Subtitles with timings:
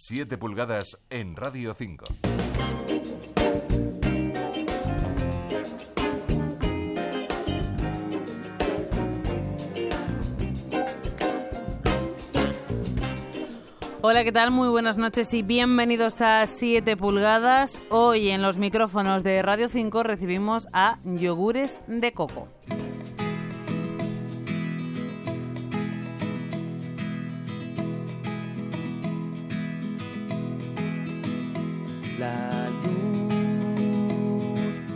[0.00, 2.06] 7 pulgadas en Radio 5.
[14.00, 14.50] Hola, ¿qué tal?
[14.50, 17.78] Muy buenas noches y bienvenidos a 7 pulgadas.
[17.90, 22.48] Hoy en los micrófonos de Radio 5 recibimos a Yogures de Coco.
[32.20, 34.12] La luz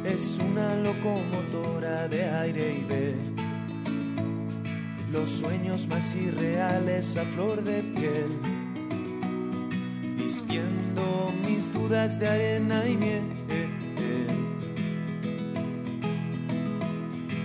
[0.05, 3.15] es una locomotora de aire y ve
[5.11, 8.29] los sueños más irreales a flor de piel,
[10.19, 13.23] vistiendo mis dudas de arena y miel.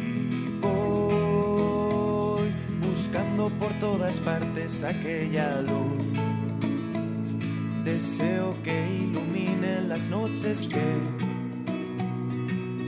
[0.03, 6.18] Y voy buscando por todas partes aquella luz.
[7.99, 10.79] Deseo que ilumine las noches que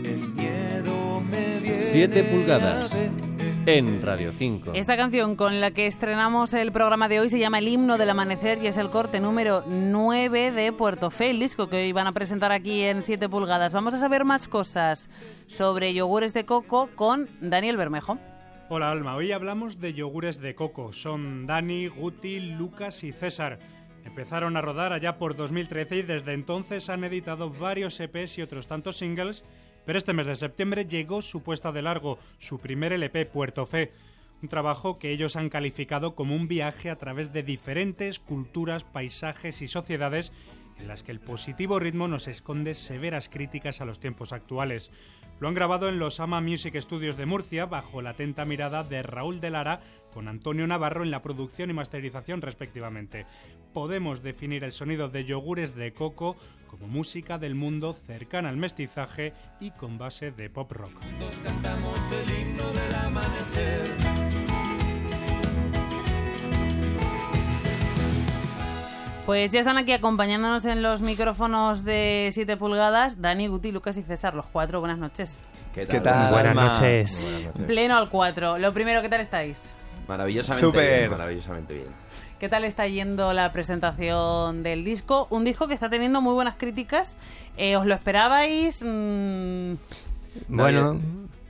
[0.07, 2.97] el miedo me viene 7 pulgadas
[3.65, 4.71] en Radio 5.
[4.73, 8.09] Esta canción con la que estrenamos el programa de hoy se llama El himno del
[8.09, 12.07] amanecer y es el corte número 9 de Puerto Fe, el disco que hoy van
[12.07, 13.73] a presentar aquí en 7 pulgadas.
[13.73, 15.09] Vamos a saber más cosas
[15.47, 18.17] sobre yogures de coco con Daniel Bermejo.
[18.69, 20.93] Hola Alma, hoy hablamos de yogures de coco.
[20.93, 23.59] Son Dani, Guti, Lucas y César.
[24.05, 28.67] Empezaron a rodar allá por 2013 y desde entonces han editado varios EPs y otros
[28.67, 29.43] tantos singles,
[29.85, 33.91] pero este mes de septiembre llegó su puesta de largo, su primer LP, Puerto Fe.
[34.41, 39.61] Un trabajo que ellos han calificado como un viaje a través de diferentes culturas, paisajes
[39.61, 40.31] y sociedades
[40.79, 44.91] en las que el positivo ritmo nos esconde severas críticas a los tiempos actuales.
[45.41, 49.01] Lo han grabado en los Ama Music Studios de Murcia bajo la atenta mirada de
[49.01, 49.81] Raúl de Lara
[50.13, 53.25] con Antonio Navarro en la producción y masterización respectivamente.
[53.73, 59.33] Podemos definir el sonido de yogures de coco como música del mundo cercana al mestizaje
[59.59, 60.93] y con base de pop rock.
[69.31, 74.03] Pues ya están aquí acompañándonos en los micrófonos de 7 pulgadas Dani, Guti, Lucas y
[74.03, 74.81] César, los cuatro.
[74.81, 75.39] Buenas noches.
[75.73, 76.33] ¿Qué ¿Qué tal?
[76.33, 77.21] Buenas noches.
[77.23, 77.65] Buenas noches.
[77.65, 78.57] Pleno al 4.
[78.57, 79.69] Lo primero, ¿qué tal estáis?
[80.05, 80.97] Maravillosamente Súper.
[80.99, 81.87] bien, maravillosamente bien.
[82.39, 85.27] ¿Qué tal está yendo la presentación del disco?
[85.29, 87.15] Un disco que está teniendo muy buenas críticas.
[87.55, 88.83] Eh, ¿Os lo esperabais?
[88.85, 89.75] Mm,
[90.49, 90.99] Bueno,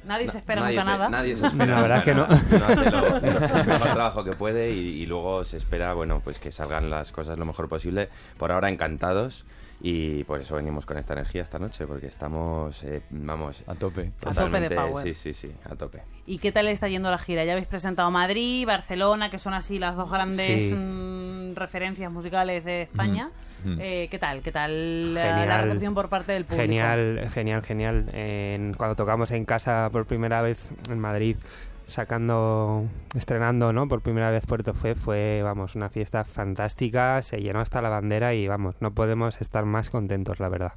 [0.06, 1.09] nadie se espera nadie nunca se, nada.
[1.09, 1.75] Nadie se espera.
[1.75, 2.23] La verdad nunca que no.
[2.66, 3.17] hace lo-
[3.62, 7.12] el mejor trabajo que puede y, y luego se espera, bueno, pues que salgan las
[7.12, 8.09] cosas lo mejor posible.
[8.38, 9.45] Por ahora encantados
[9.84, 14.12] y por eso venimos con esta energía esta noche, porque estamos, eh, vamos, A tope.
[14.25, 15.03] A tope de totalmente- power.
[15.03, 16.02] Sí, sí, sí, a tope.
[16.25, 17.44] ¿Y qué tal está yendo la gira?
[17.46, 20.75] Ya habéis presentado Madrid, Barcelona, que son así las dos grandes Sí.
[20.75, 23.31] mm, referencias musicales de España.
[23.66, 23.75] Ujú.
[23.80, 24.41] Eh, ¿Qué tal?
[24.41, 25.64] ¿Qué tal la- la Genial.
[25.66, 26.62] recepción por parte del público?
[26.62, 28.06] genial, genial, genial.
[28.14, 31.36] En- cuando tocamos en casa por primera vez en Madrid,
[31.84, 33.88] sacando, estrenando, ¿no?
[33.88, 38.34] Por primera vez Puerto Fe, fue, vamos, una fiesta fantástica, se llenó hasta la bandera
[38.34, 40.74] y, vamos, no podemos estar más contentos, la verdad.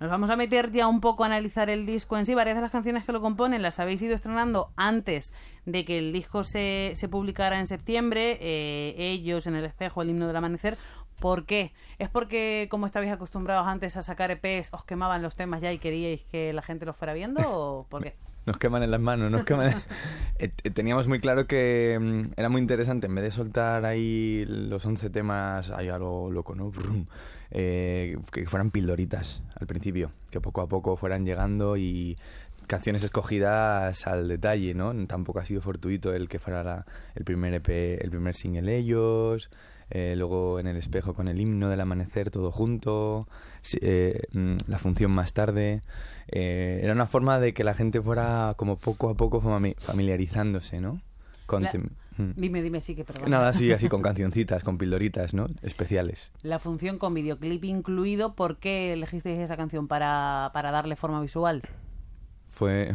[0.00, 2.34] Nos vamos a meter ya un poco a analizar el disco en sí.
[2.34, 5.32] Varias de las canciones que lo componen las habéis ido estrenando antes
[5.66, 8.38] de que el disco se, se publicara en septiembre.
[8.40, 10.76] Eh, ellos en el espejo, el himno del amanecer.
[11.18, 11.72] ¿Por qué?
[11.98, 15.78] ¿Es porque, como estabais acostumbrados antes a sacar EPs, os quemaban los temas ya y
[15.78, 17.40] queríais que la gente los fuera viendo?
[17.46, 18.14] ¿O por qué?
[18.48, 19.74] Nos queman en las manos, nos queman.
[20.40, 24.86] Eh, Teníamos muy claro que mm, era muy interesante, en vez de soltar ahí los
[24.86, 26.70] 11 temas, ahí a lo loco, ¿no?
[26.70, 27.04] Brum,
[27.50, 32.16] eh, que fueran pildoritas al principio, que poco a poco fueran llegando y
[32.68, 34.94] canciones escogidas al detalle, ¿no?
[35.08, 36.86] Tampoco ha sido fortuito el que fuera la-
[37.16, 39.50] el primer EP, el primer single ellos,
[39.90, 43.28] eh, luego en el espejo con el himno del amanecer todo junto,
[43.62, 45.80] sí, eh, mm, la función más tarde.
[46.28, 50.80] Eh, era una forma de que la gente fuera como poco a poco fami- familiarizándose,
[50.80, 51.00] ¿no?
[51.46, 52.32] Con La- mm.
[52.36, 53.30] Dime, dime, sí que perdón.
[53.30, 55.46] Nada así, así con cancioncitas, con pildoritas, ¿no?
[55.62, 56.32] Especiales.
[56.42, 61.62] La función con videoclip incluido, ¿por qué elegisteis esa canción para, para darle forma visual?
[62.48, 62.92] Fue...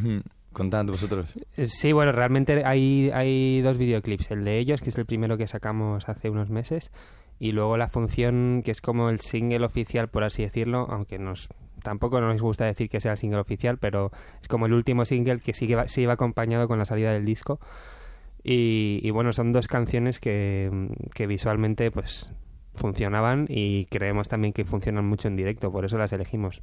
[0.53, 1.35] Contad vosotros.
[1.57, 4.31] Eh, Sí, bueno, realmente hay, hay dos videoclips.
[4.31, 6.91] El de ellos, que es el primero que sacamos hace unos meses,
[7.39, 11.50] y luego la función, que es como el single oficial, por así decirlo, aunque nos
[11.83, 14.11] tampoco nos gusta decir que sea el single oficial, pero
[14.41, 17.59] es como el último single que sí que va acompañado con la salida del disco.
[18.44, 22.29] Y, y bueno, son dos canciones que, que visualmente pues
[22.75, 26.61] funcionaban y creemos también que funcionan mucho en directo, por eso las elegimos.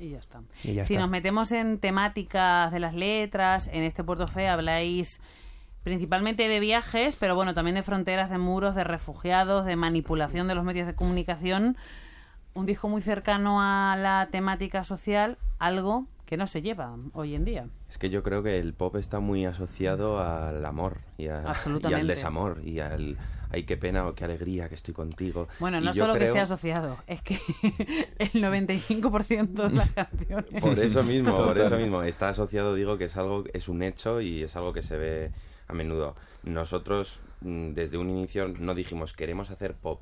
[0.00, 0.40] Y ya está.
[0.64, 1.02] Y ya si está.
[1.02, 5.20] nos metemos en temáticas de las letras, en este Puerto Fe habláis
[5.82, 10.54] principalmente de viajes, pero bueno, también de fronteras, de muros, de refugiados, de manipulación de
[10.54, 11.76] los medios de comunicación.
[12.54, 17.44] Un disco muy cercano a la temática social, algo que no se lleva hoy en
[17.44, 17.66] día.
[17.90, 21.42] Es que yo creo que el pop está muy asociado al amor y, a-
[21.90, 23.16] y al desamor y al
[23.50, 25.48] ay qué pena o qué alegría que estoy contigo.
[25.58, 27.34] Bueno, no solo que esté asociado, es que
[28.18, 30.62] el 95% de las canciones...
[30.62, 32.02] Por eso mismo, por eso mismo.
[32.02, 35.32] Está asociado, digo, que es algo, es un hecho y es algo que se ve
[35.68, 36.14] a menudo.
[36.42, 40.00] Nosotros, mm, desde un inicio, no dijimos queremos hacer pop.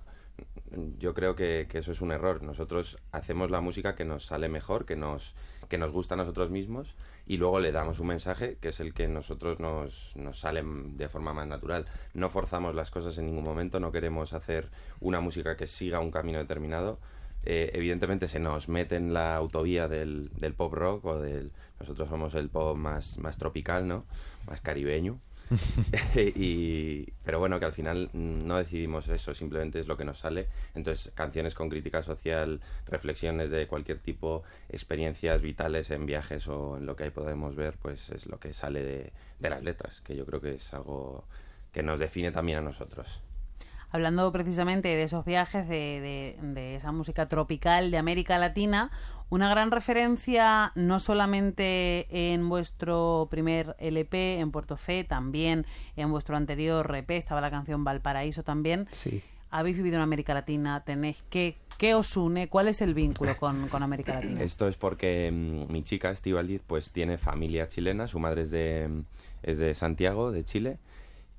[0.99, 2.43] Yo creo que, que eso es un error.
[2.43, 5.35] Nosotros hacemos la música que nos sale mejor, que nos,
[5.69, 6.95] que nos gusta a nosotros mismos
[7.27, 11.09] y luego le damos un mensaje que es el que nosotros nos, nos sale de
[11.09, 11.87] forma más natural.
[12.15, 14.69] No forzamos las cosas en ningún momento, no queremos hacer
[15.01, 16.99] una música que siga un camino determinado.
[17.45, 21.53] Eh, evidentemente se nos mete en la autovía del, del pop rock o del...
[21.79, 24.05] Nosotros somos el pop más, más tropical, ¿no?
[24.47, 25.21] Más caribeño.
[26.15, 30.49] y, pero bueno, que al final no decidimos eso, simplemente es lo que nos sale.
[30.75, 36.87] Entonces, canciones con crítica social, reflexiones de cualquier tipo, experiencias vitales en viajes o en
[36.87, 40.17] lo que ahí podemos ver, pues es lo que sale de, de las letras, que
[40.17, 41.25] yo creo que es algo
[41.73, 43.23] que nos define también a nosotros.
[43.91, 48.91] Hablando precisamente de esos viajes, de, de- de esa música tropical de América Latina,
[49.31, 56.37] una gran referencia no solamente en vuestro primer LP, en Puerto Fe, también en vuestro
[56.37, 58.89] anterior EP, estaba la canción Valparaíso también.
[58.91, 59.23] Sí.
[59.51, 62.49] Habéis vivido en América Latina, tenéis que, ¿qué os une?
[62.49, 64.43] ¿Cuál es el vínculo con, con América Latina?
[64.43, 68.89] Esto es porque mm, mi chica, Estivaliz, pues tiene familia chilena, su madre es de,
[68.89, 69.01] mm,
[69.45, 70.79] es de Santiago, de Chile,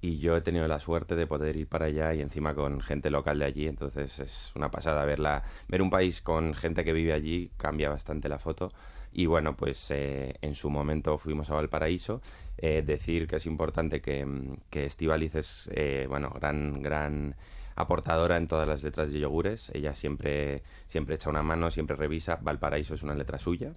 [0.01, 3.09] y yo he tenido la suerte de poder ir para allá y encima con gente
[3.09, 7.13] local de allí, entonces es una pasada verla, ver un país con gente que vive
[7.13, 8.71] allí cambia bastante la foto.
[9.11, 12.21] Y bueno, pues eh, en su momento fuimos a Valparaíso.
[12.57, 17.35] Eh, decir que es importante que, mm, que Estíbaliz es, eh, bueno, gran, gran
[17.75, 19.71] aportadora en todas las letras de yogures.
[19.73, 22.37] Ella siempre, siempre echa una mano, siempre revisa.
[22.41, 23.73] Valparaíso es una letra suya,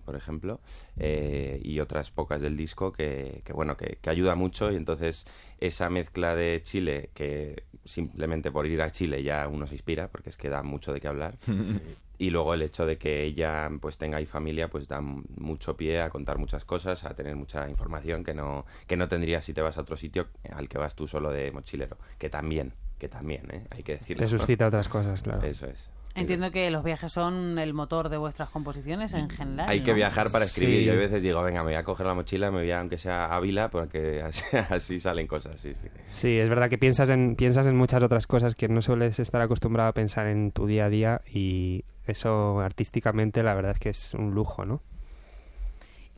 [0.00, 0.60] por ejemplo,
[0.96, 4.70] eh, y otras pocas del disco que, que bueno, que, que ayuda mucho.
[4.70, 5.26] Y entonces
[5.58, 10.30] esa mezcla de Chile que simplemente por ir a Chile ya uno se inspira porque
[10.30, 11.36] es que da mucho de qué hablar.
[12.20, 16.02] Y luego el hecho de que ella pues tenga ahí familia pues da mucho pie
[16.02, 19.62] a contar muchas cosas a tener mucha información que no que no tendrías si te
[19.62, 21.96] vas a otro sitio al que vas tú solo de mochilero.
[22.18, 23.66] Que también que también ¿eh?
[23.70, 24.22] hay que decirlo.
[24.22, 25.42] Te suscita otras cosas, claro.
[25.46, 29.68] eso es Entiendo que los viajes son el motor de vuestras composiciones en general.
[29.68, 30.80] Hay que viajar para escribir.
[30.80, 30.84] Sí.
[30.84, 32.98] Yo a veces digo, venga, me voy a coger la mochila, me voy a, aunque
[32.98, 35.88] sea a Ávila, porque así, así salen cosas, sí, sí.
[36.08, 39.40] Sí, es verdad que piensas en, piensas en muchas otras cosas que no sueles estar
[39.40, 43.90] acostumbrado a pensar en tu día a día y eso artísticamente la verdad es que
[43.90, 44.82] es un lujo, ¿no?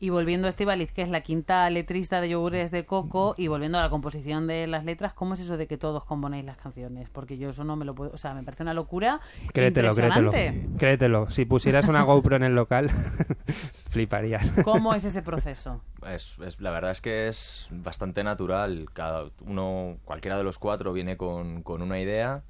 [0.03, 3.77] Y volviendo a Estivaliz, que es la quinta letrista de Yogures de Coco, y volviendo
[3.77, 7.09] a la composición de las letras, ¿cómo es eso de que todos componéis las canciones?
[7.09, 8.11] Porque yo eso no me lo puedo...
[8.13, 9.21] O sea, me parece una locura
[9.53, 10.31] Créetelo, créetelo.
[10.77, 11.29] Créetelo.
[11.29, 12.89] Si pusieras una GoPro en el local,
[13.89, 14.51] fliparías.
[14.65, 15.81] ¿Cómo es ese proceso?
[16.05, 18.87] Es, es- la verdad es que es bastante natural.
[18.91, 22.43] Cada uno, cualquiera de los cuatro viene con, con una idea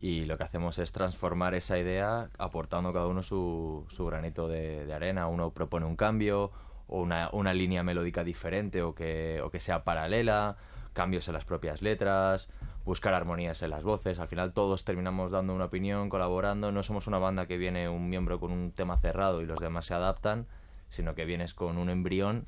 [0.00, 4.86] y lo que hacemos es transformar esa idea aportando cada uno su, su granito de,
[4.86, 5.26] de arena.
[5.26, 6.52] Uno propone un cambio
[6.86, 10.56] o una, una línea melódica diferente o que, o que sea paralela,
[10.92, 12.48] cambios en las propias letras,
[12.84, 14.18] buscar armonías en las voces.
[14.18, 16.72] Al final todos terminamos dando una opinión, colaborando.
[16.72, 19.86] No somos una banda que viene un miembro con un tema cerrado y los demás
[19.86, 20.46] se adaptan,
[20.88, 22.44] sino que vienes con un embrión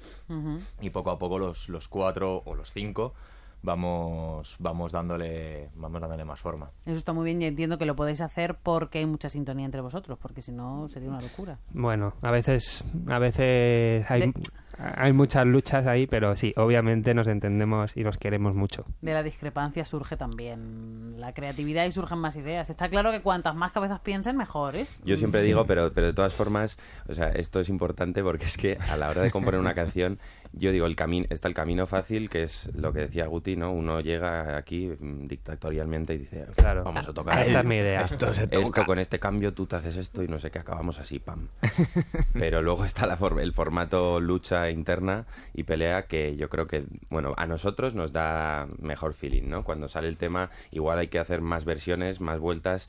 [0.80, 3.14] y poco a poco los, los cuatro o los cinco
[3.64, 7.96] vamos vamos dándole vamos dándole más forma Eso está muy bien y entiendo que lo
[7.96, 11.58] podéis hacer porque hay mucha sintonía entre vosotros, porque si no sería una locura.
[11.72, 14.32] Bueno, a veces, a veces hay, De-
[14.78, 18.84] hay muchas luchas ahí, pero sí, obviamente nos entendemos y nos queremos mucho.
[19.00, 22.68] De la discrepancia surge también la creatividad y surgen más ideas.
[22.70, 25.00] Está claro que cuantas más cabezas piensen, mejores.
[25.04, 26.76] Yo siempre digo, pero, pero de todas formas,
[27.08, 30.18] o sea, esto es importante porque es que a la hora de componer una canción,
[30.56, 33.72] yo digo, el camino está el camino fácil, que es lo que decía Guti, ¿no?
[33.72, 36.84] Uno llega aquí mm, dictatorialmente y dice, Claro.
[36.84, 38.02] vamos a tocar Esta es mi idea.
[38.02, 38.84] Esto se esto toca.
[38.86, 41.48] con este cambio tú te haces esto y no sé qué acabamos así pam
[42.32, 46.84] pero luego está la for- el formato lucha interna y pelea que yo creo que
[47.10, 51.18] bueno a nosotros nos da mejor feeling no cuando sale el tema igual hay que
[51.18, 52.88] hacer más versiones más vueltas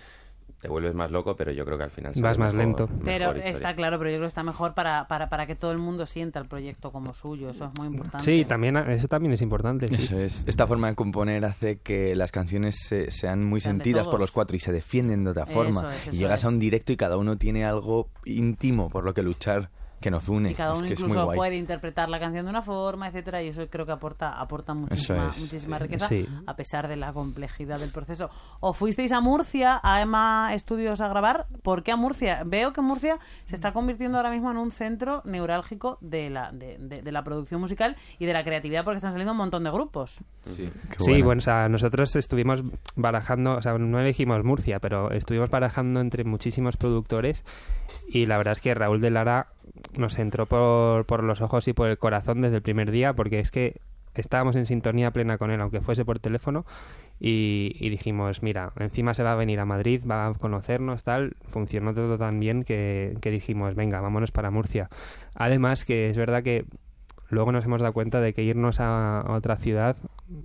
[0.65, 2.87] te vuelves más loco pero yo creo que al final Vas más mejor- lento.
[2.87, 3.49] mejor Pero historia.
[3.51, 6.07] está claro, pero yo creo que está mejor para, para, para que todo el mundo
[6.07, 7.51] sienta el proyecto como suyo.
[7.51, 8.25] Eso es muy importante.
[8.25, 9.85] Sí, también, eso también es importante.
[9.87, 9.93] sí.
[10.01, 10.43] Eso es.
[10.47, 14.31] Esta forma de componer hace que las canciones se- sean muy Sean sentidas por los
[14.31, 15.91] cuatro y se defienden de otra Eso forma.
[16.11, 19.69] y llegas a un directo y cada uno tiene algo íntimo por lo que luchar
[20.05, 20.51] que nos une.
[20.51, 23.67] Y cada uno es incluso puede interpretar la canción de una forma, etcétera, y eso
[23.69, 25.83] creo que aporta, aporta muchísima, es, muchísima sí.
[25.83, 26.27] riqueza, Sí.
[26.45, 28.29] a pesar de la complejidad del proceso.
[28.59, 31.47] ¿O fuisteis a Murcia, a Emma Estudios a grabar?
[31.63, 32.43] ¿Por qué a Murcia?
[32.45, 36.77] Veo que Murcia se está convirtiendo ahora mismo en un centro neurálgico de la, de,
[36.79, 39.71] de- de la producción musical y de la creatividad porque están saliendo un montón de
[39.71, 40.17] grupos.
[40.43, 40.69] Sí.
[40.99, 41.25] Bueno.
[41.25, 42.63] bueno, o sea, nosotros estuvimos
[42.95, 47.43] barajando, o sea, no elegimos Murcia, pero estuvimos barajando entre muchísimos productores
[48.07, 49.47] y la verdad es que Raúl de Lara
[49.97, 53.39] nos entró por, por los ojos y por el corazón desde el primer día porque
[53.39, 53.79] es que
[54.15, 56.65] estábamos en sintonía plena con él, aunque fuese por teléfono,
[57.19, 61.93] y, dijimos, mira, encima se va a venir a Madrid, va a conocernos, tal, funcionó
[61.93, 64.89] todo tan bien que, que dijimos, venga, vámonos para Murcia.
[65.33, 66.65] Además que es verdad que
[67.35, 69.97] luego nos hemos dado cuenta de que irnos a, a otra ciudad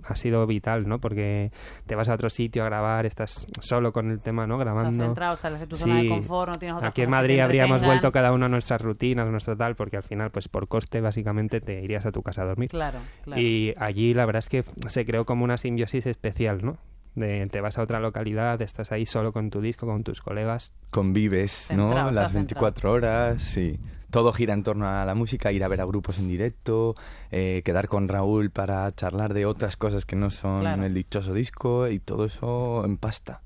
[0.03, 0.99] ha sido vital, ¿no?
[0.99, 1.51] Porque
[1.87, 4.55] te vas a otro sitio a grabar, estás solo con el tema, ¿no?
[4.55, 5.03] Estás Grabando.
[5.03, 8.11] centrado, sales de tu zona de confort, no tienes otras Aquí en Madrid habríamos vuelto
[8.11, 11.61] cada uno a nuestras rutinas, a nuestro tal, porque al final, pues por coste, básicamente,
[11.61, 12.69] te irías a tu casa a dormir.
[12.69, 13.41] Claro, claro.
[13.41, 16.77] Y allí la verdad es que se creó como una simbiosis especial, ¿no?
[17.15, 20.71] De, te vas a otra localidad, estás ahí solo con tu disco, con tus colegas.
[20.91, 22.09] Convives, Centrado, ¿no?
[22.09, 23.79] estás Las 24 horas, sí.
[24.11, 26.95] Todo gira en torno a la música, ir a ver a grupos en directo,
[27.31, 30.83] eh, quedar con Raúl para charlar de otras cosas que no son Claro.
[30.83, 33.41] el dichoso disco y todo eso en pasta.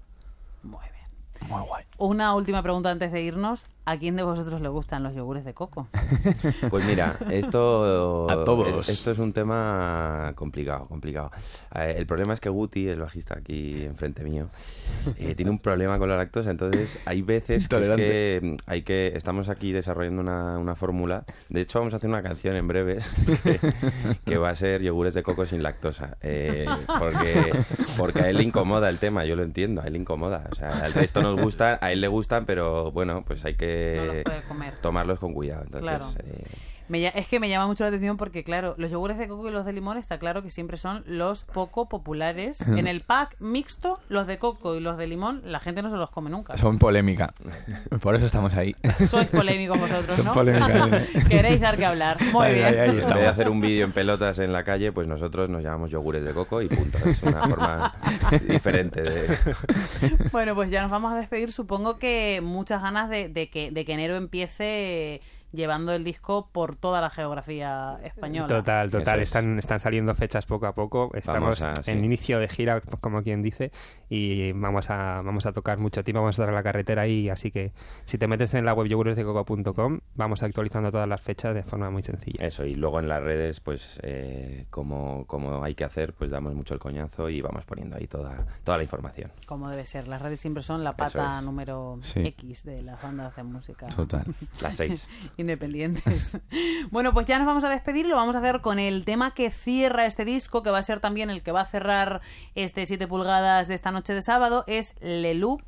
[0.63, 1.49] Muy bien.
[1.49, 1.85] Muy guay.
[1.97, 3.67] Una última pregunta antes de irnos.
[3.87, 5.87] ¿A quién de vosotros le gustan los yogures de coco?
[6.69, 8.89] Pues mira, esto, A todos.
[8.89, 11.31] esto es un tema complicado, complicado.
[11.75, 14.47] Eh, el problema es que Guti, el bajista aquí enfrente mío,
[15.17, 18.81] eh, tiene un problema con la lactosa, entonces hay veces que, es que mm, hay
[18.81, 21.23] que estamos aquí desarrollando una, una fórmula.
[21.49, 22.99] De hecho, vamos a hacer una canción en breve
[23.43, 23.59] que,
[24.25, 26.65] que va a ser yogures de coco sin lactosa, eh,
[26.99, 27.53] porque
[27.97, 30.47] porque a él le incomoda el tema, yo lo entiendo, a él le incomoda.
[30.51, 33.65] O sea, al resto nos gusta, a él le gustan, pero bueno, pues hay No
[33.75, 34.73] que los puede comer.
[34.81, 35.63] tomarlos con cuidado.
[35.65, 36.05] Entonces, Claro.
[36.25, 36.43] eh,
[36.87, 39.51] Me es que me llama mucho la atención porque, claro, los yogures de coco y
[39.51, 42.61] los de limón está claro que siempre son los poco populares.
[42.61, 45.97] En el pack mixto, los de coco y los de limón, la gente no se
[45.97, 46.57] los come nunca.
[46.57, 47.33] Son polémica.
[48.01, 48.75] Por eso estamos ahí.
[49.09, 50.33] Sois polémicos vosotros, Son ¿no?
[50.33, 51.01] polémica.
[51.29, 52.17] Queréis dar que hablar.
[52.31, 52.65] Muy Ahí, bien.
[52.65, 55.49] ahí, ahí En vez de hacer un vídeo en pelotas en la calle, pues nosotros
[55.49, 56.97] nos llamamos yogures de coco y punto.
[57.05, 57.95] Es una forma
[58.47, 59.37] diferente de...
[60.31, 61.51] Bueno, pues ya nos vamos a despedir.
[61.51, 65.21] Supongo que muchas ganas de, de que, de que enero empiece
[65.55, 68.47] llevando el disco por toda la geografía española.
[68.47, 69.19] Total, total.
[69.19, 69.29] Es.
[69.29, 71.11] Están, están saliendo fechas poco a poco.
[71.13, 71.91] Estamos sí.
[71.91, 73.71] en inicio de gira, como quien dice,
[74.09, 77.29] y vamos a, vamos a tocar mucho tiempo, vamos a estar en la carretera ahí,
[77.29, 77.73] así que
[78.05, 82.03] si te metes en la web yoguresdecoco.com, vamos actualizando todas las fechas de forma muy
[82.03, 82.45] sencilla.
[82.45, 86.53] Eso, y luego en las redes, pues eh, como, como hay que hacer, pues damos
[86.53, 89.31] mucho el coñazo y vamos poniendo ahí toda, toda la información.
[89.45, 90.07] Como debe ser.
[90.07, 91.45] Las redes siempre son la pata es.
[91.45, 92.21] número Sí.
[92.21, 93.87] X de las bandas de música.
[93.87, 94.25] Total.
[94.61, 95.07] Las seis.
[95.45, 96.37] independientes.
[96.91, 98.07] bueno, pues ya nos vamos a despedir.
[98.07, 100.99] Lo vamos a hacer con el tema que cierra este disco, que va a ser
[100.99, 102.21] también el que va a cerrar
[102.55, 104.63] este 7 pulgadas de esta noche de sábado.
[104.67, 105.61] Es Le Loop.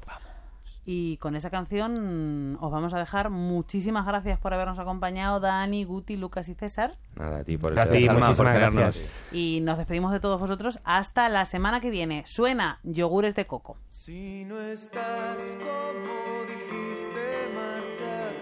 [0.89, 3.29] Y con esa canción os vamos a dejar.
[3.29, 6.97] Muchísimas gracias por habernos acompañado, Dani, Guti, Lucas y César.
[7.15, 8.81] Nada, a ti por el A ti, Gracias, Alma, por muchísimas tenernos.
[8.81, 9.33] gracias.
[9.33, 12.23] Y nos despedimos de todos vosotros hasta la semana que viene.
[12.25, 13.75] Suena Yogures de Coco.
[13.89, 18.36] Si no estás como dijiste, márchate.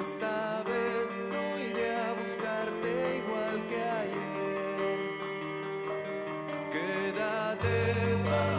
[0.00, 5.10] Esta vez no iré a buscarte igual que ayer.
[6.72, 8.49] Quédate.